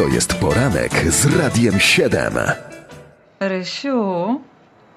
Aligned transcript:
To 0.00 0.08
jest 0.08 0.34
poranek 0.34 0.92
z 0.92 1.36
Radiem 1.36 1.80
7. 1.80 2.34
Rysiu, 3.40 4.40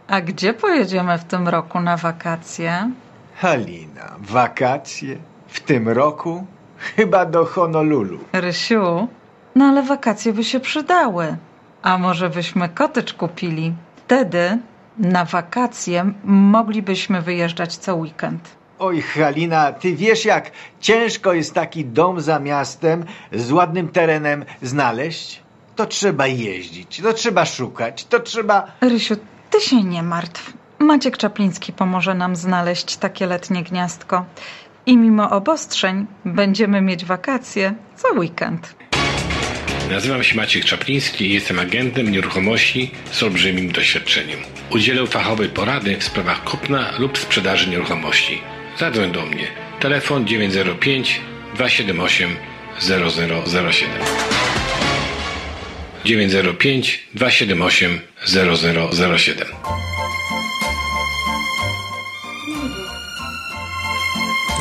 a 0.07 0.21
gdzie 0.21 0.53
pojedziemy 0.53 1.17
w 1.17 1.23
tym 1.23 1.47
roku 1.47 1.79
na 1.79 1.97
wakacje? 1.97 2.91
Halina, 3.35 4.15
wakacje? 4.19 5.17
W 5.47 5.59
tym 5.59 5.89
roku? 5.89 6.45
Chyba 6.77 7.25
do 7.25 7.45
Honolulu. 7.45 8.19
Rysiu, 8.33 9.07
no 9.55 9.65
ale 9.65 9.83
wakacje 9.83 10.33
by 10.33 10.43
się 10.43 10.59
przydały. 10.59 11.37
A 11.81 11.97
może 11.97 12.29
byśmy 12.29 12.69
kotycz 12.69 13.13
kupili? 13.13 13.73
Wtedy 13.95 14.57
na 14.97 15.25
wakacje 15.25 16.13
moglibyśmy 16.23 17.21
wyjeżdżać 17.21 17.77
co 17.77 17.95
weekend. 17.95 18.62
Oj, 18.83 19.01
Halina, 19.01 19.71
ty 19.71 19.95
wiesz 19.95 20.25
jak 20.25 20.51
ciężko 20.81 21.33
jest 21.33 21.53
taki 21.53 21.85
dom 21.85 22.21
za 22.21 22.39
miastem 22.39 23.05
z 23.31 23.51
ładnym 23.51 23.87
terenem 23.87 24.45
znaleźć? 24.61 25.41
To 25.75 25.85
trzeba 25.85 26.27
jeździć, 26.27 27.01
to 27.03 27.13
trzeba 27.13 27.45
szukać, 27.45 28.05
to 28.05 28.19
trzeba... 28.19 28.71
Rysiu, 28.81 29.15
ty 29.49 29.61
się 29.61 29.83
nie 29.83 30.03
martw. 30.03 30.53
Maciek 30.79 31.17
Czapliński 31.17 31.73
pomoże 31.73 32.13
nam 32.13 32.35
znaleźć 32.35 32.97
takie 32.97 33.27
letnie 33.27 33.63
gniazdko. 33.63 34.25
I 34.85 34.97
mimo 34.97 35.29
obostrzeń 35.29 36.05
będziemy 36.25 36.81
mieć 36.81 37.05
wakacje 37.05 37.73
co 37.95 38.07
weekend. 38.19 38.75
Nazywam 39.91 40.23
się 40.23 40.35
Maciek 40.35 40.65
Czapliński 40.65 41.25
i 41.25 41.33
jestem 41.33 41.59
agentem 41.59 42.11
nieruchomości 42.11 42.91
z 43.11 43.23
olbrzymim 43.23 43.71
doświadczeniem. 43.71 44.39
Udzielę 44.69 45.07
fachowej 45.07 45.49
porady 45.49 45.97
w 45.97 46.03
sprawach 46.03 46.43
kupna 46.43 46.91
lub 46.99 47.17
sprzedaży 47.17 47.69
nieruchomości. 47.69 48.41
Zadzwoń 48.79 49.11
do 49.11 49.25
mnie. 49.25 49.47
Telefon 49.79 50.27
905 50.27 51.21
278 51.55 52.35
0007. 52.79 53.89
905 56.05 57.07
278 57.13 57.99
0007. 58.25 59.47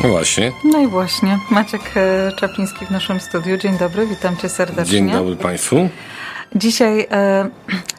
No 0.02 0.08
właśnie. 0.08 0.52
No 0.64 0.80
i 0.80 0.86
właśnie, 0.86 1.38
Maciek 1.50 1.80
e, 1.96 2.32
Czapliński 2.36 2.86
w 2.86 2.90
naszym 2.90 3.20
studiu. 3.20 3.56
Dzień 3.56 3.78
dobry, 3.78 4.06
witam 4.06 4.36
cię 4.36 4.48
serdecznie. 4.48 4.92
Dzień 4.92 5.10
dobry 5.10 5.36
Państwu. 5.36 5.88
Dzisiaj 6.54 7.06
e, 7.10 7.48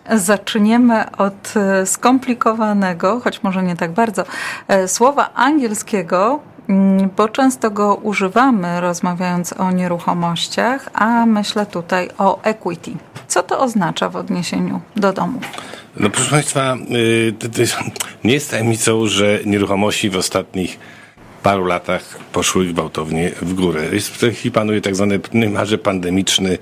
zaczniemy 0.17 1.11
od 1.17 1.53
e, 1.55 1.85
skomplikowanego, 1.85 3.19
choć 3.19 3.43
może 3.43 3.63
nie 3.63 3.75
tak 3.75 3.91
bardzo, 3.91 4.23
e, 4.67 4.87
słowa 4.87 5.33
angielskiego, 5.33 6.39
mm, 6.69 7.09
bo 7.17 7.29
często 7.29 7.71
go 7.71 7.95
używamy 7.95 8.81
rozmawiając 8.81 9.53
o 9.53 9.71
nieruchomościach, 9.71 10.89
a 10.93 11.25
myślę 11.25 11.65
tutaj 11.65 12.09
o 12.17 12.41
equity. 12.43 12.91
Co 13.27 13.43
to 13.43 13.59
oznacza 13.59 14.09
w 14.09 14.15
odniesieniu 14.15 14.81
do 14.95 15.13
domu? 15.13 15.39
No 15.97 16.09
proszę 16.09 16.29
Państwa, 16.29 16.75
y, 16.91 17.33
nie 18.23 18.33
jest 18.33 18.51
tajemnicą, 18.51 19.07
że 19.07 19.39
nieruchomości 19.45 20.09
w 20.09 20.17
ostatnich 20.17 20.79
paru 21.43 21.65
latach 21.65 22.19
poszły 22.31 22.65
gwałtownie 22.65 23.31
w 23.41 23.53
górę. 23.53 23.81
Jest, 23.91 24.07
w 24.09 24.19
tej 24.19 24.33
chwili 24.33 24.51
panuje 24.51 24.81
tak 24.81 24.95
zwany 24.95 25.19
niemalże 25.33 25.77
pandemiczny 25.77 26.57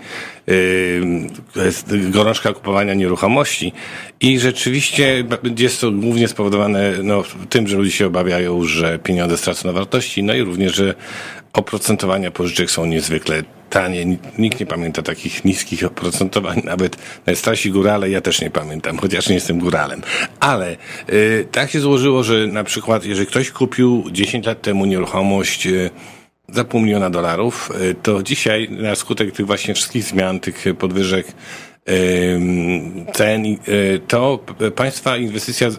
yy, 0.47 2.09
gorączka 2.09 2.53
kupowania 2.53 2.93
nieruchomości 2.93 3.73
i 4.21 4.39
rzeczywiście 4.39 5.23
jest 5.57 5.81
to 5.81 5.91
głównie 5.91 6.27
spowodowane 6.27 6.93
no, 7.03 7.23
tym, 7.49 7.67
że 7.67 7.77
ludzie 7.77 7.91
się 7.91 8.07
obawiają, 8.07 8.63
że 8.63 8.99
pieniądze 8.99 9.37
stracą 9.37 9.67
na 9.67 9.73
wartości, 9.73 10.23
no 10.23 10.33
i 10.33 10.41
również, 10.41 10.75
że 10.75 10.95
oprocentowania 11.53 12.31
pożyczek 12.31 12.71
są 12.71 12.85
niezwykle 12.85 13.43
tanie. 13.71 14.17
Nikt 14.37 14.59
nie 14.59 14.65
pamięta 14.65 15.01
takich 15.01 15.45
niskich 15.45 15.85
oprocentowań, 15.85 16.61
nawet 16.73 16.97
najstarsi 17.25 17.71
górale, 17.71 18.09
ja 18.09 18.21
też 18.21 18.41
nie 18.41 18.49
pamiętam, 18.49 18.97
chociaż 18.97 19.29
nie 19.29 19.35
jestem 19.35 19.59
góralem. 19.59 20.01
Ale 20.39 20.77
y, 21.09 21.47
tak 21.51 21.71
się 21.71 21.79
złożyło, 21.79 22.23
że 22.23 22.47
na 22.47 22.63
przykład, 22.63 23.05
jeżeli 23.05 23.27
ktoś 23.27 23.51
kupił 23.51 24.03
10 24.11 24.45
lat 24.45 24.61
temu 24.61 24.85
nieruchomość 24.85 25.67
y, 25.67 25.89
za 26.49 26.63
pół 26.63 26.81
miliona 26.81 27.09
dolarów, 27.09 27.71
y, 27.81 27.95
to 28.03 28.23
dzisiaj 28.23 28.69
na 28.69 28.95
skutek 28.95 29.31
tych 29.31 29.45
właśnie 29.45 29.73
wszystkich 29.73 30.03
zmian, 30.03 30.39
tych 30.39 30.65
podwyżek 30.79 31.27
cen, 33.13 33.43
to 34.07 34.39
państwa 34.75 35.17
inwestycja 35.17 35.69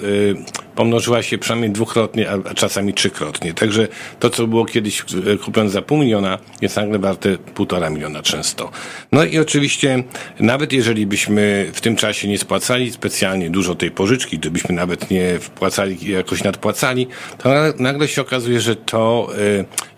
pomnożyła 0.74 1.22
się 1.22 1.38
przynajmniej 1.38 1.70
dwukrotnie, 1.70 2.30
a 2.30 2.54
czasami 2.54 2.94
trzykrotnie. 2.94 3.54
Także 3.54 3.88
to, 4.20 4.30
co 4.30 4.46
było 4.46 4.64
kiedyś 4.64 5.04
kupione 5.44 5.70
za 5.70 5.82
pół 5.82 5.98
miliona, 5.98 6.38
jest 6.60 6.76
nagle 6.76 6.98
warte 6.98 7.38
półtora 7.38 7.90
miliona 7.90 8.22
często. 8.22 8.70
No 9.12 9.24
i 9.24 9.38
oczywiście, 9.38 10.04
nawet 10.40 10.72
jeżeli 10.72 11.06
byśmy 11.06 11.70
w 11.72 11.80
tym 11.80 11.96
czasie 11.96 12.28
nie 12.28 12.38
spłacali 12.38 12.92
specjalnie 12.92 13.50
dużo 13.50 13.74
tej 13.74 13.90
pożyczki, 13.90 14.38
gdybyśmy 14.38 14.74
nawet 14.74 15.10
nie 15.10 15.38
wpłacali, 15.38 16.10
jakoś 16.10 16.44
nadpłacali, 16.44 17.06
to 17.38 17.50
nagle 17.78 18.08
się 18.08 18.22
okazuje, 18.22 18.60
że 18.60 18.76
to, 18.76 19.30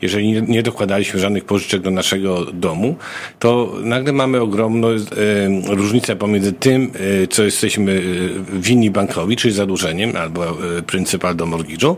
jeżeli 0.02 0.42
nie 0.42 0.62
dokładaliśmy 0.62 1.20
żadnych 1.20 1.44
pożyczek 1.44 1.82
do 1.82 1.90
naszego 1.90 2.44
domu, 2.44 2.96
to 3.38 3.72
nagle 3.82 4.12
mamy 4.12 4.40
ogromną 4.40 4.88
różnicę 5.66 6.03
pomiędzy 6.18 6.52
tym, 6.52 6.92
co 7.30 7.44
jesteśmy 7.44 8.02
winni 8.52 8.90
bankowi, 8.90 9.36
czyli 9.36 9.54
zadłużeniem, 9.54 10.16
albo 10.16 10.56
pryncypal 10.86 11.36
do 11.36 11.46
mortgage'u, 11.46 11.96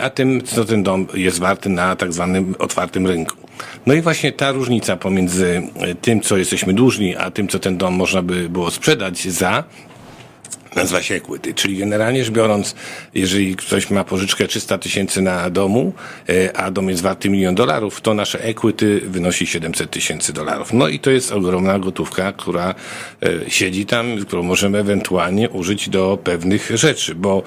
a 0.00 0.10
tym, 0.10 0.42
co 0.42 0.64
ten 0.64 0.82
dom 0.82 1.06
jest 1.14 1.38
warty 1.38 1.68
na 1.68 1.96
tak 1.96 2.12
zwanym 2.12 2.54
otwartym 2.58 3.06
rynku. 3.06 3.36
No 3.86 3.94
i 3.94 4.00
właśnie 4.00 4.32
ta 4.32 4.52
różnica 4.52 4.96
pomiędzy 4.96 5.62
tym, 6.00 6.20
co 6.20 6.36
jesteśmy 6.36 6.72
dłużni, 6.72 7.16
a 7.16 7.30
tym, 7.30 7.48
co 7.48 7.58
ten 7.58 7.76
dom 7.76 7.94
można 7.94 8.22
by 8.22 8.48
było 8.48 8.70
sprzedać 8.70 9.28
za, 9.28 9.64
nazywa 10.78 11.02
się 11.02 11.14
equity, 11.14 11.54
czyli 11.54 11.76
generalnie 11.76 12.24
rzecz 12.24 12.34
biorąc, 12.34 12.74
jeżeli 13.14 13.56
ktoś 13.56 13.90
ma 13.90 14.04
pożyczkę 14.04 14.46
300 14.46 14.78
tysięcy 14.78 15.22
na 15.22 15.50
domu, 15.50 15.92
a 16.54 16.70
dom 16.70 16.88
jest 16.88 17.02
warty 17.02 17.30
milion 17.30 17.54
dolarów, 17.54 18.00
to 18.00 18.14
nasze 18.14 18.44
equity 18.44 19.00
wynosi 19.04 19.46
700 19.46 19.90
tysięcy 19.90 20.32
dolarów. 20.32 20.72
No 20.72 20.88
i 20.88 20.98
to 20.98 21.10
jest 21.10 21.32
ogromna 21.32 21.78
gotówka, 21.78 22.32
która 22.32 22.74
siedzi 23.48 23.86
tam, 23.86 24.18
którą 24.18 24.42
możemy 24.42 24.78
ewentualnie 24.78 25.50
użyć 25.50 25.88
do 25.88 26.18
pewnych 26.24 26.70
rzeczy, 26.74 27.14
bo 27.14 27.42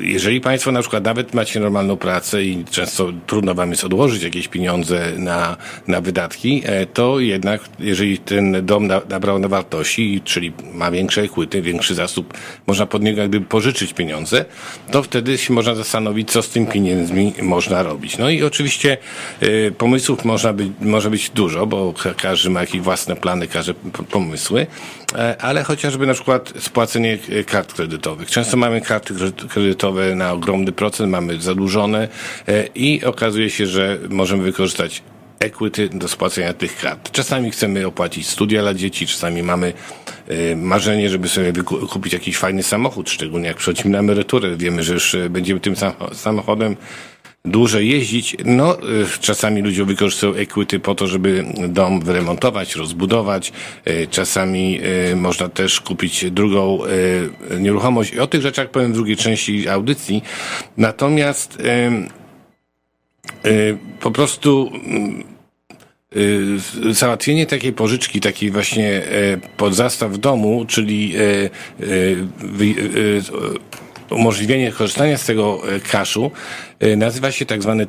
jeżeli 0.00 0.40
Państwo 0.40 0.72
na 0.72 0.80
przykład 0.80 1.04
nawet 1.04 1.34
macie 1.34 1.60
normalną 1.60 1.96
pracę 1.96 2.44
i 2.44 2.64
często 2.64 3.12
trudno 3.26 3.54
Wam 3.54 3.70
jest 3.70 3.84
odłożyć 3.84 4.22
jakieś 4.22 4.48
pieniądze 4.48 5.12
na, 5.16 5.56
na 5.88 6.00
wydatki, 6.00 6.62
to 6.92 7.20
jednak 7.20 7.60
jeżeli 7.78 8.18
ten 8.18 8.66
dom 8.66 8.88
nabrał 9.08 9.38
na 9.38 9.48
wartości, 9.48 10.20
czyli 10.24 10.52
ma 10.74 10.90
większe 10.90 11.22
equity, 11.22 11.62
większy 11.72 11.94
zasób, 11.94 12.34
można 12.66 12.86
pod 12.86 13.02
niego 13.02 13.20
jakby 13.20 13.40
pożyczyć 13.40 13.94
pieniądze, 13.94 14.44
to 14.90 15.02
wtedy 15.02 15.38
się 15.38 15.52
można 15.52 15.74
zastanowić, 15.74 16.30
co 16.30 16.42
z 16.42 16.48
tym 16.48 16.66
pieniędzmi 16.66 17.32
można 17.42 17.82
robić. 17.82 18.18
No 18.18 18.30
i 18.30 18.42
oczywiście 18.42 18.98
y, 19.42 19.72
pomysłów 19.78 20.24
można 20.24 20.52
być, 20.52 20.68
może 20.80 21.10
być 21.10 21.30
dużo, 21.30 21.66
bo 21.66 21.94
każdy 22.22 22.50
ma 22.50 22.60
jakieś 22.60 22.80
własne 22.80 23.16
plany, 23.16 23.48
każdy 23.48 23.74
pomysły, 24.10 24.66
ale 25.40 25.62
chociażby 25.62 26.06
na 26.06 26.14
przykład 26.14 26.52
spłacenie 26.58 27.18
kart 27.46 27.72
kredytowych. 27.72 28.30
Często 28.30 28.56
mamy 28.56 28.80
karty 28.80 29.14
kredytowe 29.48 30.14
na 30.14 30.32
ogromny 30.32 30.72
procent, 30.72 31.10
mamy 31.10 31.40
zadłużone 31.40 32.08
i 32.74 33.04
okazuje 33.04 33.50
się, 33.50 33.66
że 33.66 33.98
możemy 34.08 34.42
wykorzystać 34.42 35.02
equity 35.42 35.88
do 35.88 36.08
spłacenia 36.08 36.52
tych 36.52 36.76
kart. 36.76 37.10
Czasami 37.10 37.50
chcemy 37.50 37.86
opłacić 37.86 38.28
studia 38.28 38.62
dla 38.62 38.74
dzieci, 38.74 39.06
czasami 39.06 39.42
mamy 39.42 39.72
y, 40.30 40.56
marzenie, 40.56 41.08
żeby 41.08 41.28
sobie 41.28 41.52
kupić 41.90 42.12
jakiś 42.12 42.36
fajny 42.36 42.62
samochód, 42.62 43.10
szczególnie 43.10 43.48
jak 43.48 43.56
przechodzimy 43.56 43.90
na 43.90 43.98
emeryturę. 43.98 44.56
Wiemy, 44.56 44.82
że 44.82 44.94
już 44.94 45.16
będziemy 45.30 45.60
tym 45.60 45.74
samochodem 46.12 46.76
dłużej 47.44 47.88
jeździć. 47.88 48.36
No, 48.44 48.78
y, 48.78 49.06
czasami 49.20 49.62
ludzie 49.62 49.84
wykorzystują 49.84 50.34
equity 50.34 50.80
po 50.80 50.94
to, 50.94 51.06
żeby 51.06 51.44
dom 51.68 52.00
wyremontować, 52.00 52.76
rozbudować. 52.76 53.52
Y, 53.88 54.06
czasami 54.10 54.80
y, 55.12 55.16
można 55.16 55.48
też 55.48 55.80
kupić 55.80 56.30
drugą 56.30 56.78
nieruchomość. 57.60 58.12
I 58.12 58.20
o 58.20 58.26
tych 58.26 58.42
rzeczach 58.42 58.70
powiem 58.70 58.92
w 58.92 58.94
drugiej 58.94 59.16
części 59.16 59.68
audycji. 59.68 60.22
Natomiast 60.76 61.62
po 64.00 64.10
prostu 64.10 64.72
załatwienie 66.90 67.46
takiej 67.46 67.72
pożyczki, 67.72 68.20
takiej 68.20 68.50
właśnie 68.50 69.02
pod 69.56 69.74
zastaw 69.74 70.12
w 70.12 70.18
domu, 70.18 70.64
czyli 70.68 71.14
umożliwienie 74.12 74.72
korzystania 74.72 75.18
z 75.18 75.24
tego 75.24 75.62
e, 75.76 75.80
e, 75.80 76.30
nazywa 76.96 77.32
się 77.32 77.46
tak 77.46 77.62
zwany 77.62 77.82
e, 77.82 77.86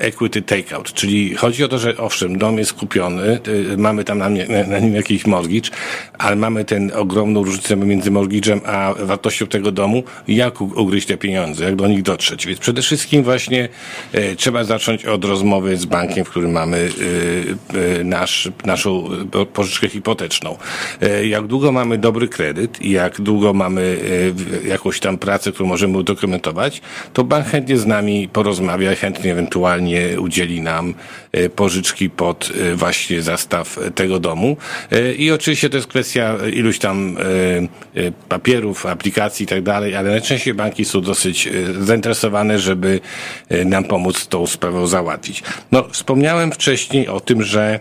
equity 0.00 0.42
takeout, 0.42 0.92
czyli 0.92 1.34
chodzi 1.34 1.64
o 1.64 1.68
to, 1.68 1.78
że 1.78 1.96
owszem, 1.96 2.38
dom 2.38 2.58
jest 2.58 2.72
kupiony, 2.72 3.40
mamy 3.76 4.04
tam 4.04 4.18
na, 4.18 4.28
na, 4.68 4.78
nim 4.78 4.94
jakiś 4.94 5.26
mortgage, 5.26 5.70
ale 6.18 6.36
mamy 6.36 6.64
ten 6.64 6.92
ogromną 6.94 7.44
różnicę 7.44 7.76
między 7.76 8.10
mortgage'em 8.10 8.60
a 8.66 8.94
wartością 8.98 9.46
tego 9.46 9.72
domu, 9.72 10.02
jak 10.28 10.60
ugryźć 10.60 11.06
te 11.06 11.16
pieniądze, 11.16 11.64
jak 11.64 11.76
do 11.76 11.86
nich 11.86 12.02
dotrzeć. 12.02 12.46
Więc 12.46 12.58
przede 12.58 12.82
wszystkim 12.82 13.22
właśnie 13.22 13.68
e, 14.12 14.36
trzeba 14.36 14.64
zacząć 14.64 15.04
od 15.04 15.24
rozmowy 15.24 15.76
z 15.76 15.84
bankiem, 15.84 16.24
w 16.24 16.30
którym 16.30 16.50
mamy 16.50 16.90
e, 17.74 18.00
e, 18.00 18.04
nasz, 18.04 18.50
naszą 18.64 19.08
pożyczkę 19.52 19.88
hipoteczną. 19.88 20.56
E, 21.00 21.26
jak 21.26 21.46
długo 21.46 21.72
mamy 21.72 21.98
dobry 21.98 22.28
kredyt 22.28 22.82
i 22.82 22.90
jak 22.90 23.20
długo 23.20 23.52
mamy 23.52 23.98
e, 24.64 24.68
jakąś 24.68 25.00
tam 25.00 25.18
pracę, 25.18 25.52
którą 25.52 25.68
możemy 25.68 25.98
udokumentować, 25.98 26.82
to 27.12 27.24
bank 27.24 27.46
chętnie 27.46 27.78
z 27.78 27.86
nami 27.86 28.28
porozmawia, 28.34 28.94
chętnie 28.94 29.32
ewentualnie 29.32 30.20
udzieli 30.20 30.60
nam 30.60 30.94
e, 31.32 31.48
pożyczki 31.48 32.10
pod 32.10 32.52
właśnie 32.74 33.22
zastaw 33.22 33.78
tego 33.94 34.20
domu. 34.20 34.56
I 35.18 35.30
oczywiście 35.30 35.70
to 35.70 35.76
jest 35.76 35.88
kwestia 35.88 36.36
iluś 36.52 36.78
tam 36.78 37.16
papierów, 38.28 38.86
aplikacji 38.86 39.44
i 39.44 39.46
tak 39.46 39.62
dalej, 39.62 39.96
ale 39.96 40.10
najczęściej 40.10 40.54
banki 40.54 40.84
są 40.84 41.00
dosyć 41.00 41.48
zainteresowane, 41.80 42.58
żeby 42.58 43.00
nam 43.64 43.84
pomóc 43.84 44.26
tą 44.26 44.46
sprawą 44.46 44.86
załatwić. 44.86 45.42
No, 45.72 45.84
wspomniałem 45.90 46.52
wcześniej 46.52 47.08
o 47.08 47.20
tym, 47.20 47.42
że 47.42 47.80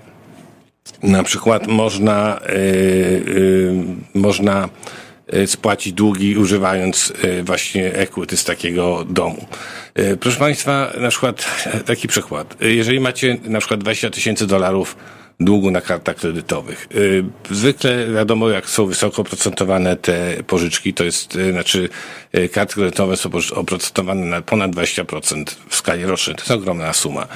na 1.04 1.24
przykład 1.24 1.68
można, 1.68 2.40
yy, 2.50 2.56
yy, 3.34 4.22
można 4.22 4.70
spłacić 5.46 5.94
długi 5.94 6.38
używając 6.38 7.14
właśnie 7.44 7.94
equity 7.94 8.38
z 8.38 8.44
takiego 8.44 9.06
domu. 9.10 9.48
Proszę 10.20 10.40
Państwa, 10.40 10.94
na 10.98 11.10
przykład 11.10 11.66
taki 11.86 12.08
przykład. 12.08 12.58
Jeżeli 12.62 13.00
macie 13.00 13.38
na 13.44 13.60
przykład 13.60 13.80
20 13.80 14.10
tysięcy 14.10 14.48
dolarów 14.48 14.96
długu 15.40 15.72
na 15.72 15.82
kartach 15.82 16.16
kredytowych. 16.16 16.88
Y, 16.96 17.24
zwykle 17.52 18.08
wiadomo, 18.08 18.50
jak 18.50 18.70
są 18.70 18.86
wysoko 18.86 19.22
oprocentowane 19.22 19.96
te 19.96 20.44
pożyczki, 20.48 20.94
to 20.94 21.04
jest, 21.04 21.36
y, 21.36 21.52
znaczy 21.52 21.90
y, 22.38 22.50
karty 22.50 22.74
kredytowe 22.74 23.18
są 23.18 23.30
oprocentowane 23.56 24.26
na 24.26 24.42
ponad 24.42 24.72
20% 24.72 25.56
w 25.70 25.76
skali 25.76 26.06
rocznej. 26.06 26.36
To 26.36 26.42
jest 26.42 26.52
ogromna 26.52 26.94
suma. 26.94 27.28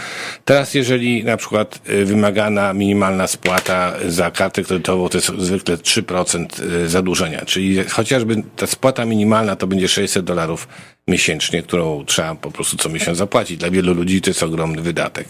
Teraz 0.45 0.73
jeżeli 0.73 1.23
na 1.23 1.37
przykład 1.37 1.79
wymagana 2.05 2.73
minimalna 2.73 3.27
spłata 3.27 3.93
za 4.07 4.31
kartę 4.31 4.63
kredytową 4.63 5.09
to 5.09 5.17
jest 5.17 5.31
zwykle 5.37 5.77
3% 5.77 6.47
zadłużenia, 6.87 7.45
czyli 7.45 7.83
chociażby 7.83 8.43
ta 8.55 8.67
spłata 8.67 9.05
minimalna 9.05 9.55
to 9.55 9.67
będzie 9.67 9.87
600 9.87 10.25
dolarów 10.25 10.67
miesięcznie, 11.07 11.63
którą 11.63 12.05
trzeba 12.05 12.35
po 12.35 12.51
prostu 12.51 12.77
co 12.77 12.89
miesiąc 12.89 13.17
zapłacić. 13.17 13.57
Dla 13.57 13.69
wielu 13.69 13.93
ludzi 13.93 14.21
to 14.21 14.29
jest 14.29 14.43
ogromny 14.43 14.81
wydatek. 14.81 15.27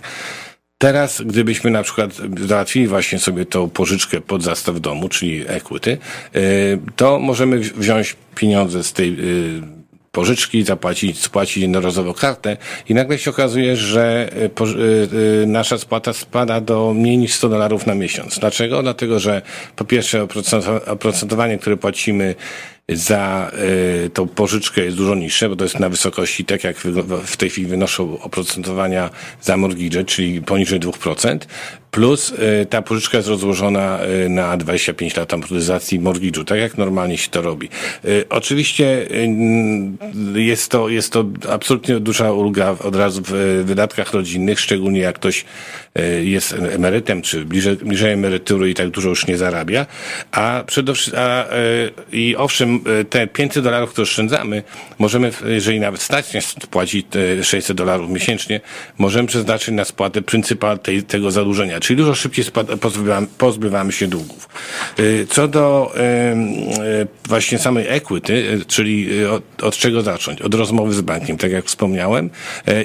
Teraz, 0.78 1.22
gdybyśmy 1.22 1.72
na 1.72 1.84
przykład 1.84 2.12
załatwili 2.48 2.88
właśnie 2.88 3.20
sobie 3.20 3.46
tą 3.46 3.70
pożyczkę 3.70 4.22
pod 4.22 4.44
zastaw 4.44 4.80
domu, 4.80 5.10
czyli 5.10 5.44
equity, 5.48 5.98
y, 6.36 6.80
to 6.96 7.20
możemy 7.20 7.60
wziąć 7.60 8.16
pieniądze 8.36 8.84
z 8.84 8.94
tej 8.94 9.10
y, 9.10 9.62
pożyczki, 10.12 10.64
zapłacić, 10.64 11.20
spłacić 11.20 11.58
jednorazowo 11.58 12.14
kartę 12.14 12.58
i 12.90 12.94
nagle 12.94 13.18
się 13.18 13.32
okazuje, 13.32 13.76
że 13.76 14.30
y, 15.44 15.48
nasza 15.48 15.78
spłata 15.78 16.14
spada 16.14 16.62
do 16.62 16.94
mniej 16.94 17.18
niż 17.18 17.34
100 17.34 17.50
dolarów 17.50 17.88
na 17.88 17.96
miesiąc. 17.96 18.40
Dlaczego? 18.40 18.84
Dlatego, 18.84 19.20
że 19.20 19.42
po 19.76 19.86
pierwsze 19.86 20.28
oprocentowanie, 20.88 21.58
które 21.58 21.78
płacimy 21.78 22.36
za 22.90 23.52
y, 24.06 24.10
tą 24.10 24.28
pożyczkę 24.28 24.82
jest 24.82 24.98
dużo 24.98 25.16
niższe, 25.16 25.50
bo 25.50 25.56
to 25.56 25.64
jest 25.64 25.80
na 25.80 25.90
wysokości, 25.90 26.46
tak 26.46 26.64
jak 26.64 26.78
w 27.26 27.38
tej 27.38 27.50
chwili 27.50 27.68
wynoszą 27.68 28.20
oprocentowania 28.20 29.10
za 29.42 29.58
mortgage, 29.58 30.04
czyli 30.04 30.42
poniżej 30.42 30.80
2%, 30.80 31.40
plus 31.98 32.32
y, 32.32 32.66
ta 32.66 32.82
pożyczka 32.82 33.18
jest 33.18 33.30
rozłożona 33.30 34.00
y, 34.26 34.30
na 34.30 34.58
25 34.58 35.16
lat 35.16 35.34
amortyzacji 35.34 36.00
mortgage'u, 36.00 36.46
tak 36.46 36.60
jak 36.60 36.78
normalnie 36.78 37.18
się 37.18 37.30
to 37.30 37.42
robi. 37.42 37.70
Y, 38.06 38.26
oczywiście 38.30 39.08
jest 40.36 40.72
to, 40.72 40.90
jest 40.90 41.14
to 41.14 41.26
absolutnie 41.50 42.00
duża 42.00 42.32
ulga 42.32 42.76
od 42.84 42.96
razu 42.96 43.22
w 43.26 43.32
wydatkach 43.66 44.14
rodzinnych, 44.14 44.60
szczególnie 44.60 45.00
jak 45.00 45.16
ktoś 45.16 45.46
jest 46.24 46.54
emerytem, 46.54 47.22
czy 47.22 47.46
bliżej, 47.46 47.76
bliżej 47.76 48.14
emerytury 48.14 48.70
i 48.70 48.74
tak 48.74 48.90
dużo 48.90 49.10
już 49.10 49.28
nie 49.28 49.38
zarabia, 49.38 49.86
a 50.32 50.64
przede 50.68 50.94
wszystkim, 50.94 51.20
a, 51.20 51.46
i 52.12 52.36
owszem, 52.36 52.80
te 53.10 53.28
500 53.28 53.64
dolarów, 53.64 53.90
które 53.90 54.04
oszczędzamy, 54.04 54.64
możemy, 55.00 55.32
jeżeli 55.46 55.80
nawet 55.80 56.02
stać 56.02 56.34
nas 56.34 56.56
płacić 56.72 57.08
te 57.10 57.44
600 57.44 57.78
dolarów 57.78 58.10
miesięcznie, 58.10 58.62
możemy 58.98 59.28
przeznaczyć 59.28 59.74
na 59.74 59.86
spłatę 59.86 60.22
pryncypa 60.22 60.78
tej, 60.78 61.04
tego 61.04 61.32
zadłużenia, 61.32 61.80
czyli 61.88 61.98
dużo 61.98 62.16
szybciej 62.16 62.46
pozbywamy, 62.82 63.28
pozbywamy 63.38 63.92
się 63.92 64.08
długów. 64.08 64.50
E, 64.98 65.26
co 65.26 65.48
do 65.48 65.94
e, 65.98 66.36
właśnie 67.28 67.58
samej 67.58 67.86
equity, 67.88 68.60
czyli 68.68 69.26
od, 69.26 69.64
od 69.64 69.78
czego 69.78 70.02
zacząć? 70.02 70.42
Od 70.42 70.54
rozmowy 70.54 70.94
z 70.94 71.02
bankiem, 71.02 71.38
tak 71.38 71.52
jak 71.52 71.66
wspomniałem. 71.66 72.30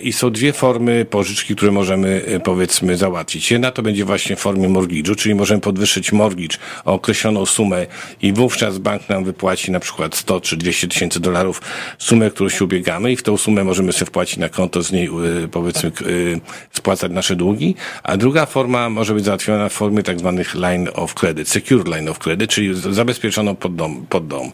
I 0.02 0.12
są 0.12 0.30
dwie 0.30 0.52
formy 0.52 1.04
pożyczki, 1.04 1.56
które 1.56 1.72
możemy 1.72 2.40
powiedzmy 2.44 2.96
załatwić. 2.96 3.50
Jedna 3.50 3.70
to 3.70 3.82
będzie 3.82 4.04
właśnie 4.04 4.36
w 4.36 4.38
formie 4.38 4.68
mortgage'u, 4.68 5.16
czyli 5.16 5.34
możemy 5.34 5.60
podwyższyć 5.60 6.12
mortgage 6.12 6.58
o 6.84 6.92
określoną 6.92 7.46
sumę 7.46 7.86
i 8.22 8.32
wówczas 8.32 8.78
bank 8.78 9.08
nam 9.08 9.24
wypłaci 9.24 9.70
na 9.70 9.80
przykład 9.80 10.16
100 10.16 10.40
czy 10.40 10.56
200 10.56 10.88
tysięcy 10.88 11.20
dolarów 11.20 11.62
sumę, 11.98 12.30
którą 12.30 12.48
się 12.48 12.64
ubiegamy 12.64 13.12
i 13.12 13.16
w 13.16 13.22
tą 13.22 13.36
sumę 13.36 13.64
możemy 13.64 13.92
sobie 13.92 14.06
wpłacić 14.06 14.36
na 14.36 14.48
konto, 14.48 14.82
z 14.82 14.92
niej 14.92 15.08
y, 15.44 15.48
powiedzmy 15.48 15.92
y, 16.02 16.40
spłacać 16.72 17.12
nasze 17.12 17.36
długi, 17.36 17.74
a 18.02 18.16
druga 18.16 18.46
forma 18.46 18.81
może 18.88 19.14
być 19.14 19.24
załatwiona 19.24 19.68
w 19.68 19.72
formie 19.72 20.02
tak 20.02 20.18
zwanych 20.18 20.54
line 20.54 20.88
of 20.94 21.14
credit, 21.14 21.48
secure 21.48 21.90
line 21.90 22.08
of 22.08 22.18
credit, 22.18 22.50
czyli 22.50 22.74
zabezpieczoną 22.74 23.56
pod 23.56 23.74
dom. 23.74 24.06
Pod 24.08 24.26
dom. 24.26 24.52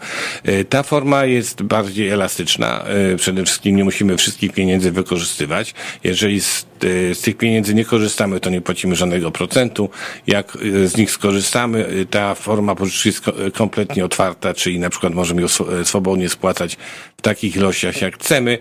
Y, 0.49 0.65
ta 0.65 0.83
forma 0.83 1.25
jest 1.25 1.63
bardziej 1.63 2.09
elastyczna. 2.09 2.85
Przede 3.17 3.45
wszystkim 3.45 3.77
nie 3.77 3.85
musimy 3.85 4.17
wszystkich 4.17 4.53
pieniędzy 4.53 4.93
wykorzystywać. 4.93 5.75
Jeżeli 6.05 6.41
z, 6.41 6.67
z 7.15 7.21
tych 7.21 7.37
pieniędzy 7.37 7.75
nie 7.75 7.85
korzystamy, 7.85 8.41
to 8.41 8.51
nie 8.51 8.61
płacimy 8.61 8.97
żadnego 8.97 9.31
procentu. 9.31 9.91
Jak 10.27 10.59
z 10.85 10.97
nich 10.97 11.11
skorzystamy, 11.11 12.07
ta 12.11 12.35
forma 12.35 12.75
pożyczki 12.75 13.09
jest 13.09 13.23
kompletnie 13.55 14.05
otwarta, 14.05 14.55
czyli 14.55 14.79
na 14.79 14.91
przykład 14.91 15.15
możemy 15.15 15.43
ją 15.43 15.49
swobodnie 15.85 16.29
spłacać 16.29 16.77
w 17.17 17.23
takich 17.23 17.57
ilościach, 17.57 18.03
jak 18.03 18.15
chcemy. 18.19 18.59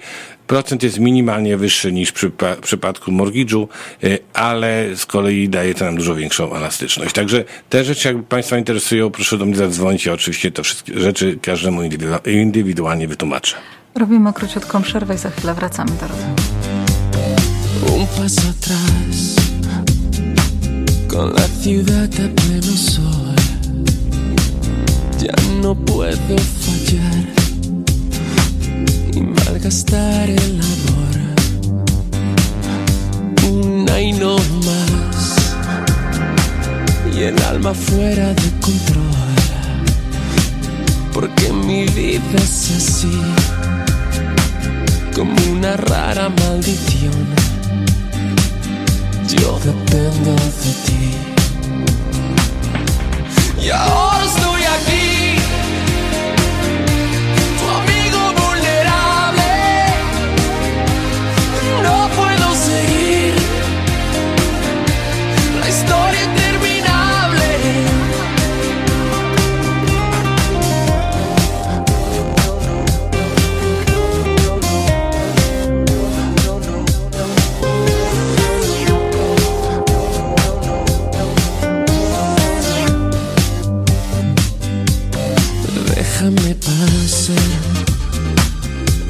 Procent 0.48 0.84
jest 0.84 1.00
minimalnie 1.00 1.58
wyższy 1.58 1.92
niż 1.92 2.12
przy 2.12 2.32
przypadku 2.62 3.12
mortgage'u, 3.12 3.68
y, 4.04 4.20
ale 4.34 4.96
z 4.96 5.06
kolei 5.06 5.50
daje 5.50 5.74
to 5.74 5.86
nam 5.86 5.98
dużo 5.98 6.16
większą 6.16 6.56
elastyczność. 6.56 7.14
Także 7.14 7.44
te 7.70 7.84
rzeczy, 7.84 8.08
jak 8.08 8.24
Państwa 8.24 8.58
interesują, 8.58 9.12
proszę 9.12 9.38
do 9.38 9.46
mnie 9.46 9.56
zadzwonić. 9.56 10.06
Ja 10.06 10.14
oczywiście 10.14 10.52
te 10.52 10.64
wszystkie 10.64 11.00
rzeczy 11.00 11.40
każdemu 11.42 11.82
indywidualnie 12.26 13.08
wytłumaczę. 13.08 13.56
Robimy 13.96 14.34
króciutką 14.34 14.82
przerwę 14.82 15.16
i 15.16 15.18
za 15.18 15.30
chwilę 15.30 15.54
wracamy 15.54 15.92
do 15.92 16.08
rozmowy. 16.08 16.77
Paso 18.16 18.50
atrás. 18.50 19.36
Con 21.08 21.34
la 21.34 21.48
ciudad 21.62 22.06
a 22.06 22.30
pleno 22.36 22.76
sol. 22.76 23.36
Ya 25.20 25.34
no 25.62 25.74
puedo 25.76 26.38
fallar 26.66 27.26
y 29.14 29.22
malgastar 29.22 30.30
el 30.30 30.62
amor. 30.62 31.16
Una 33.50 34.00
y 34.00 34.14
no 34.14 34.38
más, 34.38 35.36
y 37.16 37.24
el 37.24 37.42
alma 37.44 37.74
fuera 37.74 38.34
de 38.34 38.52
control, 38.62 39.04
porque 41.14 41.52
mi 41.52 41.86
vida 41.86 42.36
es 42.36 42.72
así, 42.78 43.20
como 45.16 45.34
una 45.52 45.78
rara 45.78 46.30
maldición. 46.30 47.47
you're 49.40 49.60
the 49.60 49.74
ti. 50.86 51.32
of. 51.32 51.37
Déjame 86.28 86.56
pasar 86.56 87.38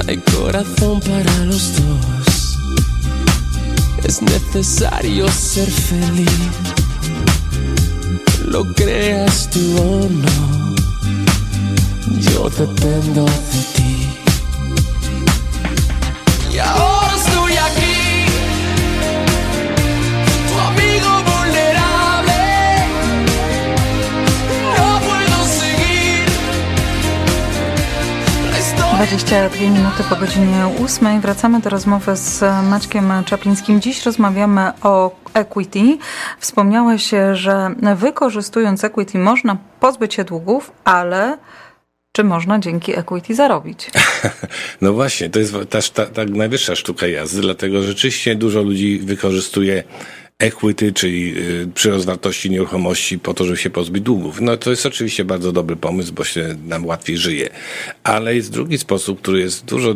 hay 0.08 0.18
corazón 0.18 1.00
para 1.00 1.46
los 1.46 1.74
dos. 1.78 2.58
Es 4.04 4.22
necesario 4.22 5.28
ser 5.32 5.68
feliz, 5.68 6.30
lo 8.46 8.72
creas 8.76 9.50
tú 9.50 9.60
o 9.80 10.08
no. 10.08 10.76
Yo 12.20 12.50
dependo 12.52 13.26
de 13.26 13.32
ti. 13.74 13.77
22 28.98 29.60
minuty 29.62 30.04
po 30.10 30.16
godzinie 30.16 30.70
8. 30.86 31.22
Wracamy 31.22 31.60
do 31.60 31.70
rozmowy 31.70 32.16
z 32.16 32.42
Maćkiem 32.70 33.12
Czaplińskim. 33.26 33.82
Dziś 33.82 34.06
rozmawiamy 34.06 34.72
o 34.84 35.16
equity. 35.34 35.98
Wspomniałeś, 36.40 37.12
że 37.34 37.76
wykorzystując 37.96 38.84
equity 38.84 39.20
można 39.20 39.58
pozbyć 39.80 40.14
się 40.14 40.24
długów, 40.24 40.72
ale 40.84 41.38
czy 42.12 42.24
można 42.24 42.60
dzięki 42.60 43.00
equity 43.00 43.36
zarobić? 43.36 43.92
No 44.82 44.94
właśnie, 44.94 45.30
to 45.30 45.40
jest 45.40 45.54
też 45.70 45.90
ta, 45.90 46.06
ta 46.06 46.26
najwyższa 46.26 46.76
sztuka 46.76 47.08
jazdy, 47.08 47.42
dlatego 47.42 47.84
rzeczywiście 47.84 48.36
dużo 48.36 48.62
ludzi 48.62 49.00
wykorzystuje 49.00 49.84
equity, 50.40 50.94
czyli 50.94 51.34
y, 51.38 51.68
przyrost 51.74 52.06
wartości 52.06 52.50
nieruchomości 52.50 53.20
po 53.20 53.34
to, 53.34 53.46
żeby 53.46 53.58
się 53.58 53.70
pozbyć 53.70 54.04
długów. 54.04 54.42
No 54.42 54.58
to 54.58 54.70
jest 54.70 54.86
oczywiście 54.86 55.26
bardzo 55.26 55.52
dobry 55.52 55.76
pomysł, 55.76 56.14
bo 56.14 56.24
się 56.24 56.56
nam 56.66 56.86
łatwiej 56.86 57.18
żyje. 57.18 57.50
Ale 58.04 58.36
jest 58.36 58.52
drugi 58.52 58.78
sposób, 58.78 59.22
który 59.22 59.40
jest 59.40 59.66
dużo, 59.66 59.96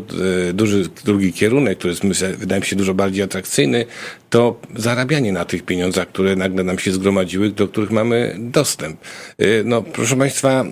y, 0.50 0.54
duży, 0.54 0.90
drugi 1.06 1.34
kierunek, 1.34 1.78
który 1.78 1.92
jest, 1.92 2.04
myślę, 2.04 2.34
wydaje 2.34 2.62
mi 2.62 2.68
się 2.68 2.76
dużo 2.76 2.94
bardziej 2.94 3.24
atrakcyjny, 3.24 3.86
to 4.30 4.60
zarabianie 4.76 5.32
na 5.32 5.46
tych 5.46 5.64
pieniądzach, 5.64 6.08
które 6.08 6.36
nagle 6.36 6.64
nam 6.64 6.80
się 6.80 6.92
zgromadziły, 6.92 7.50
do 7.50 7.68
których 7.68 7.92
mamy 7.92 8.36
dostęp. 8.40 9.00
Y, 9.42 9.64
No, 9.66 9.82
proszę 9.82 10.16
Państwa, 10.18 10.66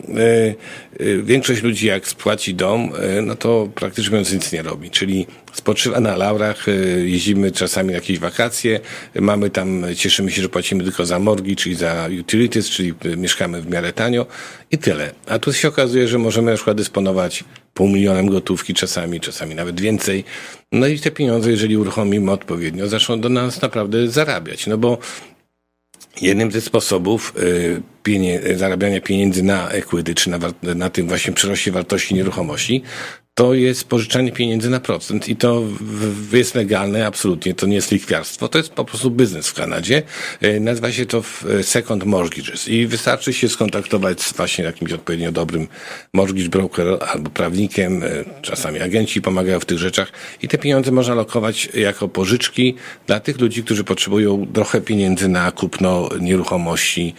większość 1.24 1.64
ludzi 1.64 1.88
jak 1.88 2.08
spłaci 2.08 2.56
dom, 2.56 2.92
no 3.24 3.36
to 3.36 3.70
praktycznie 3.76 4.20
nic 4.20 4.52
nie 4.52 4.64
robi, 4.64 4.90
czyli 4.90 5.28
spoczywa 5.54 6.00
na 6.00 6.18
laurach, 6.18 6.68
y, 6.68 7.04
jeździmy 7.10 7.52
czasami 7.52 7.90
na 7.90 7.96
jakieś 7.96 8.20
wakacje, 8.20 8.80
mamy 9.16 9.50
tam, 9.50 9.86
cieszymy 9.96 10.32
się, 10.32 10.42
że 10.42 10.50
płacimy 10.50 10.84
tylko 10.84 11.06
za 11.06 11.20
morgi, 11.20 11.56
czyli 11.56 11.76
za 11.76 12.10
utilities, 12.20 12.70
czyli 12.70 12.94
y, 13.06 13.18
mieszkamy 13.18 13.62
w 13.62 13.70
miarę 13.70 13.94
tanio 13.94 14.26
i 14.72 14.78
tyle. 14.78 15.12
A 15.28 15.40
tu 15.40 15.54
się 15.54 15.68
okazuje, 15.68 16.08
że 16.08 16.18
możemy 16.18 16.52
na 16.52 16.56
przykład 16.56 16.78
dysponować 16.78 17.44
pół 17.74 17.88
milionem 17.88 18.30
gotówki 18.30 18.74
czasami, 18.74 19.20
czasami 19.20 19.56
nawet 19.56 19.82
więcej. 19.82 20.24
No 20.72 20.88
i 20.88 21.00
te 21.00 21.12
pieniądze, 21.12 21.52
jeżeli 21.52 21.78
uruchomimy 21.78 22.32
odpowiednio, 22.32 22.88
zaczną 22.88 23.22
do 23.22 23.30
nas 23.30 23.62
naprawdę 23.62 24.08
zarabiać. 24.08 24.68
No 24.68 24.78
bo 24.78 24.98
jednym 26.22 26.52
ze 26.52 26.62
sposobów 26.62 27.34
y, 27.38 27.82
pienie, 28.04 28.42
zarabiania 28.56 29.02
pieniędzy 29.02 29.44
na 29.44 29.70
equity, 29.70 30.16
czy 30.16 30.30
na, 30.30 30.40
na 30.76 30.90
tym 30.90 31.08
właśnie 31.08 31.34
przyroście 31.34 31.72
wartości 31.72 32.16
nieruchomości, 32.16 32.84
to 33.34 33.54
jest 33.54 33.84
pożyczanie 33.88 34.32
pieniędzy 34.32 34.70
na 34.70 34.80
procent 34.80 35.30
i 35.30 35.36
to 35.36 35.64
jest 36.34 36.56
legalne, 36.56 37.06
absolutnie, 37.08 37.54
to 37.56 37.66
nie 37.68 37.76
jest 37.76 37.92
lichwiarstwo, 37.92 38.48
to 38.48 38.58
jest 38.58 38.70
po 38.70 38.86
prostu 38.86 39.12
biznes 39.12 39.48
w 39.48 39.54
Kanadzie. 39.54 40.04
Y, 40.44 40.60
Nazywa 40.60 40.92
się 40.92 41.06
to 41.06 41.22
w- 41.22 41.46
second 41.62 42.04
mortgages 42.06 42.68
i 42.68 42.88
wystarczy 42.88 43.34
się 43.34 43.50
skontaktować 43.50 44.22
z 44.22 44.34
właśnie 44.34 44.64
jakimś 44.66 44.92
odpowiednio 44.94 45.32
dobrym 45.32 45.68
mortgage 46.14 46.50
broker 46.50 46.88
albo 47.14 47.30
prawnikiem, 47.30 48.04
y, 48.04 48.26
czasami 48.42 48.80
agenci 48.80 49.22
pomagają 49.22 49.60
w 49.60 49.66
tych 49.66 49.78
rzeczach 49.78 50.12
i 50.42 50.48
te 50.48 50.58
pieniądze 50.58 50.92
można 50.92 51.14
lokować 51.16 51.70
jako 51.74 52.08
pożyczki 52.08 52.76
dla 53.08 53.20
tych 53.20 53.40
ludzi, 53.42 53.64
którzy 53.64 53.84
potrzebują 53.84 54.48
trochę 54.54 54.82
pieniędzy 54.82 55.28
na 55.28 55.52
kupno 55.52 56.10
nieruchomości. 56.22 57.14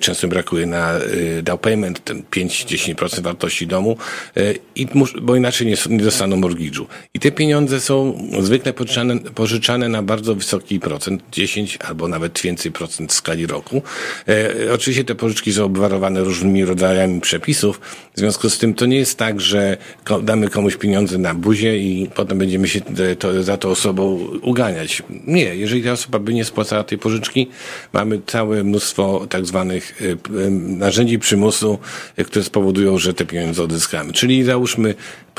Często 0.00 0.19
brakuje 0.28 0.66
na 0.66 0.98
y, 0.98 1.42
down 1.42 1.58
payment, 1.58 2.04
ten 2.04 2.22
5-10% 2.30 3.20
wartości 3.20 3.66
domu, 3.66 3.96
y, 4.36 4.58
i 4.76 4.86
bo 5.22 5.36
inaczej 5.36 5.66
nie, 5.66 5.76
nie 5.90 6.04
dostaną 6.04 6.36
mortgage'u. 6.36 6.84
I 7.14 7.20
te 7.20 7.30
pieniądze 7.30 7.80
są 7.80 8.18
zwykle 8.40 8.72
pożyczane, 8.72 9.18
pożyczane 9.18 9.88
na 9.88 10.02
bardzo 10.02 10.34
wysoki 10.34 10.80
procent, 10.80 11.22
10 11.32 11.78
albo 11.88 12.08
nawet 12.08 12.40
więcej 12.40 12.72
procent 12.72 13.12
w 13.12 13.14
skali 13.14 13.46
roku. 13.46 13.82
E, 14.28 14.72
oczywiście 14.72 15.04
te 15.04 15.14
pożyczki 15.14 15.52
są 15.52 15.64
obwarowane 15.64 16.20
różnymi 16.20 16.64
rodzajami 16.64 17.20
przepisów, 17.20 17.80
w 18.14 18.18
związku 18.18 18.50
z 18.50 18.58
tym 18.58 18.74
to 18.74 18.86
nie 18.86 18.96
jest 18.96 19.18
tak, 19.18 19.40
że 19.40 19.76
damy 20.22 20.48
komuś 20.48 20.76
pieniądze 20.76 21.18
na 21.18 21.34
buzie 21.34 21.78
i 21.78 22.10
potem 22.14 22.38
będziemy 22.38 22.68
się 22.68 22.80
e, 22.98 23.16
to, 23.16 23.42
za 23.42 23.56
tą 23.56 23.68
osobą 23.68 24.18
uganiać. 24.42 25.02
Nie, 25.26 25.56
jeżeli 25.56 25.82
ta 25.82 25.92
osoba 25.92 26.18
by 26.18 26.34
nie 26.34 26.44
spłacała 26.44 26.84
tej 26.84 26.98
pożyczki, 26.98 27.48
mamy 27.92 28.20
całe 28.26 28.64
mnóstwo 28.64 29.26
tak 29.30 29.46
zwanych 29.46 30.02
e, 30.02 30.09
narzędzi 30.50 31.18
przymusu, 31.18 31.78
e, 32.16 32.24
które 32.24 32.44
spowodują, 32.44 32.98
że 32.98 33.14
te 33.14 33.26
pieniądze 33.26 33.62
odzyskamy. 33.62 34.12
Czyli 34.12 34.44
załóżmy, 34.44 34.94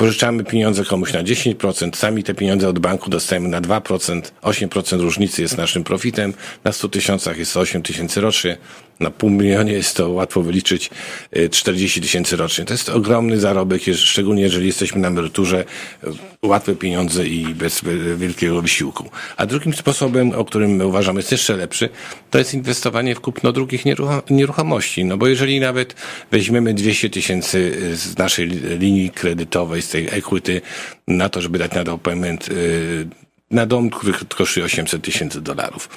pożyczamy 0.06 0.44
pieniądze 0.44 0.84
komuś 0.84 1.12
na 1.12 1.22
10%, 1.22 1.96
sami 1.96 2.22
te 2.24 2.34
pieniądze 2.34 2.68
od 2.68 2.78
banku 2.78 3.10
dostajemy 3.10 3.48
na 3.48 3.60
2%, 3.60 4.22
8% 4.42 5.00
różnicy 5.00 5.42
jest 5.42 5.56
naszym 5.56 5.84
profitem, 5.84 6.34
na 6.64 6.72
100 6.72 6.88
tysiącach 6.88 7.38
jest 7.38 7.54
to 7.54 7.60
8 7.60 7.82
tysięcy 7.82 8.20
rocznie, 8.20 8.56
na 9.00 9.10
pół 9.10 9.30
milionie 9.30 9.72
jest 9.72 9.96
to 9.96 10.08
łatwo 10.08 10.42
wyliczyć 10.42 10.90
y, 11.36 11.48
40 11.48 12.00
tysięcy 12.00 12.36
rocznie. 12.36 12.64
To 12.64 12.74
jest 12.74 12.88
ogromny 12.88 13.40
zarobek, 13.40 13.82
szczególnie 13.94 14.42
jeżeli 14.42 14.66
jesteśmy 14.66 15.00
na 15.00 15.08
emeryturze, 15.08 15.64
y, 16.04 16.08
łatwe 16.42 16.74
pieniądze 16.76 17.26
i 17.26 17.46
bez 17.54 17.82
y, 17.82 18.16
wielkiego 18.16 18.62
wysiłku. 18.62 19.10
A 19.36 19.46
drugim 19.46 19.74
sposobem, 19.74 20.32
o 20.32 20.44
którym 20.44 20.70
my 20.70 20.86
uważamy 20.86 21.18
jest 21.18 21.32
jeszcze 21.32 21.56
lepszy, 21.56 21.88
to 22.30 22.38
jest 22.38 22.54
inwestowanie 22.54 23.14
w 23.14 23.20
kupno 23.20 23.52
drugich 23.52 23.84
nierucho- 23.84 24.22
nieruchomości. 24.30 25.04
No 25.04 25.16
bo 25.16 25.26
jeżeli 25.26 25.60
nawet 25.60 25.94
weźmiemy 26.30 26.74
200 26.74 27.10
tysięcy 27.10 27.58
y, 27.58 27.96
z 27.96 28.18
naszej 28.18 28.46
li- 28.46 28.78
linii 28.78 29.10
kredytowej, 29.10 29.82
z 29.82 29.88
tej 29.92 30.08
equity, 30.10 30.60
na 31.08 31.28
to, 31.28 31.40
żeby 31.40 31.58
dać 31.58 31.72
na 31.72 31.98
payment 31.98 32.48
y, 32.48 33.06
na 33.50 33.66
dom, 33.66 33.90
który 33.90 34.12
kosztuje 34.36 34.66
800 34.66 35.02
tysięcy 35.02 35.40
dolarów. 35.40 35.88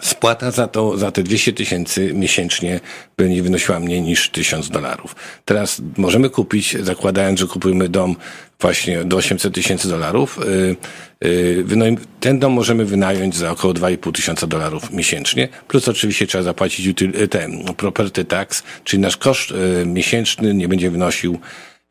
Spłata 0.00 0.50
za 0.50 0.68
to, 0.68 0.98
za 0.98 1.10
te 1.10 1.22
200 1.22 1.52
tysięcy 1.52 2.14
miesięcznie 2.14 2.80
będzie 3.16 3.42
wynosiła 3.42 3.80
mniej 3.80 4.02
niż 4.02 4.30
1000 4.30 4.68
dolarów. 4.68 5.16
Teraz 5.44 5.82
możemy 5.96 6.30
kupić, 6.30 6.76
zakładając, 6.80 7.40
że 7.40 7.46
kupujemy 7.46 7.88
dom 7.88 8.16
właśnie 8.60 9.04
do 9.04 9.16
800 9.16 9.54
tysięcy 9.54 9.88
dolarów, 9.88 10.38
yy, 11.20 11.64
wynajm- 11.64 11.98
ten 12.20 12.38
dom 12.38 12.52
możemy 12.52 12.84
wynająć 12.84 13.36
za 13.36 13.50
około 13.50 13.74
2,5 13.74 14.12
tysiąca 14.12 14.46
dolarów 14.46 14.90
miesięcznie, 14.90 15.48
plus 15.68 15.88
oczywiście 15.88 16.26
trzeba 16.26 16.44
zapłacić 16.44 16.98
ten 17.30 17.64
property 17.76 18.24
tax, 18.24 18.62
czyli 18.84 19.02
nasz 19.02 19.16
koszt 19.16 19.54
miesięczny 19.86 20.54
nie 20.54 20.68
będzie 20.68 20.90
wynosił 20.90 21.40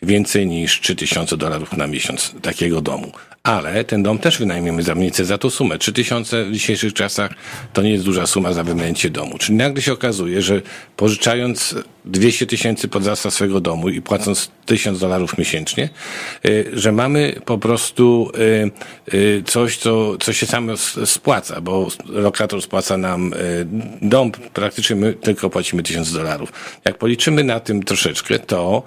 więcej 0.04 0.48
niż 0.48 0.82
3000 0.82 1.38
dolarów 1.38 1.78
na 1.78 1.88
miesiąc 1.88 2.36
takiego 2.42 2.82
domu. 2.82 3.12
Ale 3.48 3.84
ten 3.84 4.04
dom 4.04 4.20
też 4.20 4.40
wynajmiemy 4.40 4.84
za 4.84 4.96
mniej 4.96 5.12
za 5.14 5.38
tą 5.38 5.50
sumę. 5.50 5.78
3000 5.78 6.46
w 6.46 6.52
dzisiejszych 6.52 6.94
czasach 6.94 7.32
to 7.74 7.82
nie 7.82 7.92
jest 7.92 8.06
duża 8.06 8.28
suma 8.28 8.54
za 8.54 8.64
wynajęcie 8.64 9.10
domu. 9.10 9.38
Czyli 9.38 9.58
nagle 9.58 9.82
się 9.82 9.94
okazuje, 9.94 10.42
że 10.42 10.62
pożyczając 10.98 11.76
200 12.06 12.46
tysięcy 12.46 12.88
pod 12.88 13.04
zastaw 13.04 13.34
swojego 13.34 13.62
domu 13.62 13.90
i 13.90 14.02
płacąc 14.02 14.52
1000 14.66 15.00
dolarów 15.00 15.38
miesięcznie, 15.38 15.90
y, 16.46 16.72
że 16.74 16.92
mamy 16.92 17.36
po 17.46 17.58
prostu 17.58 18.32
y, 19.12 19.14
y, 19.14 19.44
coś, 19.46 19.78
co, 19.78 20.18
co 20.18 20.34
się 20.34 20.46
samo 20.46 20.78
spłaca, 21.06 21.62
bo 21.62 21.88
lokator 22.06 22.62
spłaca 22.62 22.98
nam 22.98 23.34
dom, 24.02 24.32
praktycznie 24.32 24.96
my 24.96 25.14
tylko 25.14 25.50
płacimy 25.50 25.84
1000 25.84 26.12
dolarów. 26.12 26.52
Jak 26.86 26.98
policzymy 26.98 27.44
na 27.44 27.60
tym 27.60 27.84
troszeczkę, 27.84 28.40
to 28.40 28.84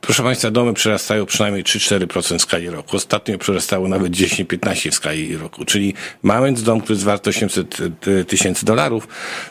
proszę 0.00 0.22
Państwa, 0.22 0.50
domy 0.50 0.74
przerastają 0.74 1.26
przynajmniej 1.26 1.64
3-4% 1.64 2.38
w 2.38 2.46
skali 2.58 2.70
roku. 2.70 2.96
Ostatnio 2.96 3.38
przerastało 3.38 3.88
nawet 3.88 4.12
10-15% 4.12 4.90
w 4.90 4.94
skali 4.94 5.36
roku. 5.36 5.64
Czyli 5.64 5.94
mając 6.22 6.62
dom, 6.62 6.80
który 6.80 6.94
jest 6.94 7.04
wart 7.04 7.28
800 7.28 7.78
tysięcy 8.28 8.66
dolarów, 8.66 9.08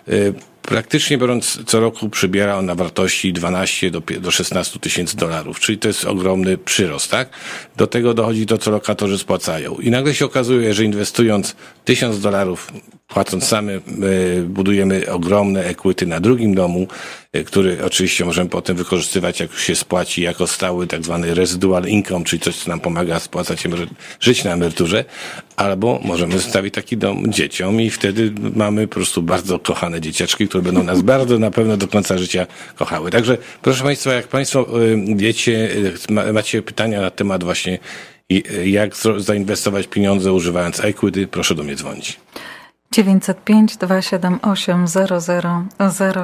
y, 0.10 0.34
praktycznie 0.62 1.18
biorąc 1.18 1.60
co 1.66 1.80
roku 1.80 2.10
przybiera 2.10 2.58
on 2.58 2.66
na 2.66 2.76
wartości 2.76 3.34
12 3.34 3.92
do, 3.92 4.02
do 4.20 4.32
16 4.32 4.80
tysięcy 4.80 5.18
dolarów, 5.18 5.60
czyli 5.60 5.78
to 5.78 5.88
jest 5.88 6.06
ogromny 6.06 6.58
przyrost, 6.58 7.12
tak? 7.12 7.30
Do 7.78 7.88
tego 7.88 8.14
dochodzi 8.14 8.46
to, 8.46 8.58
co 8.58 8.72
lokatorzy 8.72 9.18
spłacają. 9.18 9.76
I 9.76 9.90
nagle 9.92 10.16
się 10.16 10.26
okazuje, 10.26 10.74
że 10.74 10.84
inwestując 10.84 11.56
1000 11.86 12.20
dolarów 12.20 12.72
płacąc 13.08 13.44
same, 13.44 13.74
e, 13.74 13.80
budujemy 14.42 15.12
ogromne 15.12 15.66
equity 15.66 16.06
na 16.06 16.20
drugim 16.20 16.56
domu, 16.56 16.88
e, 17.34 17.44
który 17.44 17.86
oczywiście 17.86 18.26
możemy 18.26 18.50
potem 18.50 18.78
wykorzystywać, 18.78 19.40
jak 19.40 19.52
już 19.52 19.64
się 19.64 19.76
spłaci, 19.76 20.22
jako 20.22 20.48
stały 20.48 20.88
tak 20.88 21.04
zwany 21.04 21.34
residual 21.34 21.86
income, 21.86 22.26
czyli 22.26 22.40
coś, 22.40 22.56
co 22.56 22.70
nam 22.70 22.80
pomaga 22.80 23.20
spłacać, 23.20 23.64
żyć 24.20 24.44
na 24.44 24.54
emeryturze, 24.54 25.06
albo 25.56 26.00
możemy 26.04 26.34
zostawić 26.34 26.74
taki 26.74 26.98
dom 26.98 27.34
dzieciom 27.34 27.82
i 27.82 27.90
wtedy 27.90 28.34
mamy 28.56 28.88
po 28.88 28.96
prostu 28.96 29.22
bardzo 29.22 29.60
kochane 29.60 30.02
dzieciaczki, 30.02 30.48
które 30.48 30.64
będą 30.64 30.84
nas 30.84 31.02
bardzo 31.14 31.40
na 31.40 31.52
pewno 31.52 31.78
do 31.78 31.88
końca 31.88 32.18
życia 32.18 32.48
kochały. 32.76 33.12
Także 33.12 33.38
proszę 33.62 33.84
Państwa, 33.84 34.14
jak 34.14 34.28
Państwo 34.28 34.82
y, 34.84 34.98
wiecie, 35.16 35.70
ma- 36.10 36.34
macie 36.34 36.62
pytania 36.62 37.02
na 37.02 37.12
temat 37.12 37.44
właśnie 37.44 37.80
jak 38.66 38.96
zainwestować 39.18 39.88
pieniądze 39.88 40.34
używając 40.34 40.84
equity, 40.84 41.28
proszę 41.28 41.56
do 41.56 41.64
mnie 41.64 41.76
dzwonić. 41.76 42.20
905 42.98 43.78
278 43.78 44.86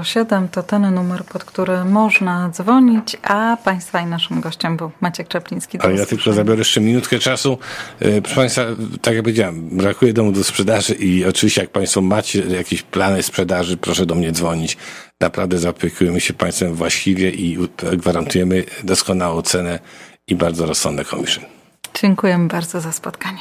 0007 0.03 0.49
to 0.49 0.63
ten 0.63 0.93
numer, 0.93 1.23
pod 1.25 1.43
który 1.43 1.85
można 1.85 2.49
dzwonić, 2.49 3.17
a 3.23 3.57
Państwa 3.63 4.01
i 4.01 4.05
naszym 4.05 4.41
gościem 4.41 4.77
był 4.77 4.91
Maciek 5.01 5.27
Czapliński. 5.27 5.79
Ale 5.79 5.95
ja 5.95 6.05
tylko 6.05 6.33
zabiorę 6.33 6.59
jeszcze 6.59 6.81
minutkę 6.81 7.19
czasu. 7.19 7.57
E, 7.99 8.21
Proszę 8.21 8.35
Państwa, 8.35 8.61
tak 9.01 9.13
jak 9.13 9.23
powiedziałem, 9.23 9.69
brakuje 9.69 10.13
domu 10.13 10.31
do 10.31 10.43
sprzedaży 10.43 10.93
i 10.93 11.25
oczywiście 11.25 11.61
jak 11.61 11.69
Państwo 11.69 12.01
macie 12.01 12.39
jakieś 12.39 12.81
plany 12.81 13.23
sprzedaży, 13.23 13.77
proszę 13.77 14.05
do 14.05 14.15
mnie 14.15 14.31
dzwonić. 14.31 14.77
Naprawdę 15.21 15.57
zaopiekujemy 15.57 16.21
się 16.21 16.33
Państwem 16.33 16.75
właściwie 16.75 17.31
i 17.31 17.57
gwarantujemy 17.77 18.63
doskonałą 18.83 19.41
cenę 19.41 19.79
i 20.27 20.35
bardzo 20.35 20.65
rozsądne 20.65 21.05
komisje. 21.05 21.43
Dziękujemy 22.01 22.47
bardzo 22.47 22.81
za 22.81 22.91
spotkanie. 22.91 23.39